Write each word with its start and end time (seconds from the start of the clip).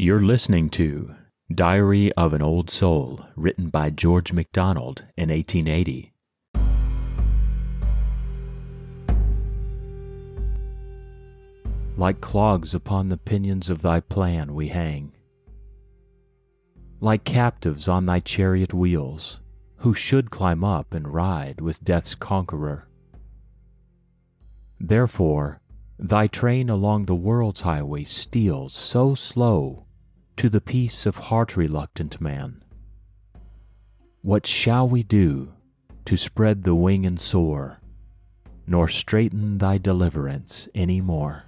You're 0.00 0.20
listening 0.20 0.70
to 0.70 1.16
Diary 1.52 2.12
of 2.12 2.32
an 2.32 2.40
Old 2.40 2.70
Soul, 2.70 3.26
written 3.34 3.68
by 3.68 3.90
George 3.90 4.32
MacDonald 4.32 5.02
in 5.16 5.30
1880. 5.30 6.12
Like 11.96 12.20
clogs 12.20 12.74
upon 12.74 13.08
the 13.08 13.16
pinions 13.16 13.68
of 13.68 13.82
thy 13.82 13.98
plan 13.98 14.54
we 14.54 14.68
hang, 14.68 15.14
like 17.00 17.24
captives 17.24 17.88
on 17.88 18.06
thy 18.06 18.20
chariot 18.20 18.72
wheels, 18.72 19.40
who 19.78 19.94
should 19.94 20.30
climb 20.30 20.62
up 20.62 20.94
and 20.94 21.12
ride 21.12 21.60
with 21.60 21.82
death's 21.82 22.14
conqueror. 22.14 22.86
Therefore, 24.78 25.60
thy 25.98 26.28
train 26.28 26.70
along 26.70 27.06
the 27.06 27.16
world's 27.16 27.62
highway 27.62 28.04
steals 28.04 28.76
so 28.76 29.16
slow 29.16 29.86
to 30.38 30.48
the 30.48 30.60
peace 30.60 31.04
of 31.04 31.16
heart 31.16 31.56
reluctant 31.56 32.20
man. 32.20 32.62
What 34.22 34.46
shall 34.46 34.88
we 34.88 35.02
do 35.02 35.52
to 36.04 36.16
spread 36.16 36.62
the 36.62 36.76
wing 36.76 37.04
and 37.04 37.20
soar, 37.20 37.80
nor 38.64 38.86
straiten 38.86 39.58
thy 39.58 39.78
deliverance 39.78 40.68
any 40.76 41.00
more? 41.00 41.46